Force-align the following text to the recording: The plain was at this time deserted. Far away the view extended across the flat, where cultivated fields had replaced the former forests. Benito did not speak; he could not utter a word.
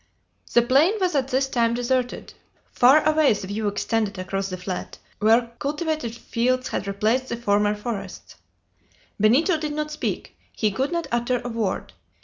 The 0.53 0.63
plain 0.63 0.95
was 0.99 1.13
at 1.13 1.27
this 1.27 1.47
time 1.47 1.75
deserted. 1.75 2.33
Far 2.71 3.07
away 3.07 3.33
the 3.33 3.45
view 3.45 3.67
extended 3.67 4.17
across 4.17 4.49
the 4.49 4.57
flat, 4.57 4.97
where 5.19 5.51
cultivated 5.59 6.15
fields 6.15 6.69
had 6.69 6.87
replaced 6.87 7.29
the 7.29 7.37
former 7.37 7.75
forests. 7.75 8.35
Benito 9.19 9.57
did 9.59 9.73
not 9.73 9.91
speak; 9.91 10.35
he 10.53 10.71
could 10.71 10.91
not 10.91 11.05
utter 11.11 11.39
a 11.45 11.49
word. 11.49 11.93